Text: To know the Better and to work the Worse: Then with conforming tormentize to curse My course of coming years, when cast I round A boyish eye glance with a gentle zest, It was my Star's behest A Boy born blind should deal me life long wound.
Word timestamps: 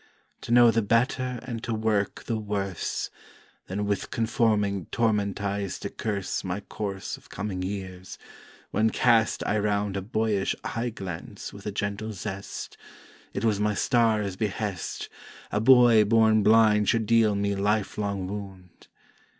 To 0.41 0.51
know 0.51 0.71
the 0.71 0.81
Better 0.81 1.37
and 1.43 1.63
to 1.63 1.75
work 1.75 2.23
the 2.23 2.35
Worse: 2.39 3.11
Then 3.67 3.85
with 3.85 4.09
conforming 4.09 4.87
tormentize 4.87 5.77
to 5.81 5.91
curse 5.91 6.43
My 6.43 6.59
course 6.61 7.17
of 7.17 7.29
coming 7.29 7.61
years, 7.61 8.17
when 8.71 8.89
cast 8.89 9.43
I 9.45 9.59
round 9.59 9.95
A 9.95 10.01
boyish 10.01 10.55
eye 10.63 10.89
glance 10.89 11.53
with 11.53 11.67
a 11.67 11.71
gentle 11.71 12.13
zest, 12.13 12.77
It 13.35 13.45
was 13.45 13.59
my 13.59 13.75
Star's 13.75 14.35
behest 14.35 15.07
A 15.51 15.59
Boy 15.61 16.03
born 16.03 16.41
blind 16.41 16.89
should 16.89 17.05
deal 17.05 17.35
me 17.35 17.53
life 17.53 17.95
long 17.95 18.25
wound. 18.25 18.87